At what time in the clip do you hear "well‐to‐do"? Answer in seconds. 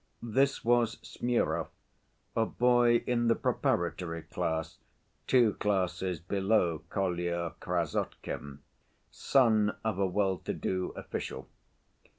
10.09-10.97